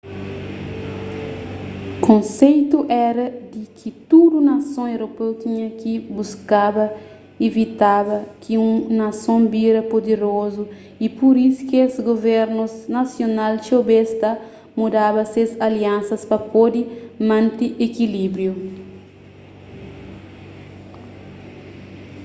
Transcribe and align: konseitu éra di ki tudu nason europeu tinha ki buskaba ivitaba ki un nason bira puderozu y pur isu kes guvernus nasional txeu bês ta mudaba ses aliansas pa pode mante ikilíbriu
konseitu 2.07 2.77
éra 3.09 3.27
di 3.51 3.63
ki 3.77 3.89
tudu 4.09 4.37
nason 4.49 4.85
europeu 4.95 5.29
tinha 5.43 5.69
ki 5.81 5.93
buskaba 6.15 6.85
ivitaba 7.47 8.17
ki 8.43 8.53
un 8.69 8.73
nason 9.01 9.41
bira 9.53 9.81
puderozu 9.91 10.63
y 11.05 11.07
pur 11.17 11.35
isu 11.47 11.61
kes 11.71 11.93
guvernus 12.09 12.73
nasional 12.97 13.53
txeu 13.63 13.81
bês 13.89 14.09
ta 14.21 14.31
mudaba 14.77 15.21
ses 15.33 15.51
aliansas 15.67 16.21
pa 16.29 16.37
pode 16.51 16.81
mante 17.29 17.65
ikilíbriu 17.85 18.53